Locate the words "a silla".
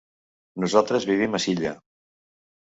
1.37-1.75